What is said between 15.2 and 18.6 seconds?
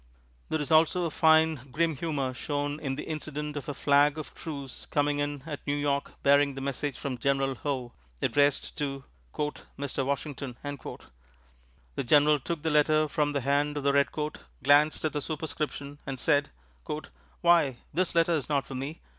superscription, and said: "Why, this letter is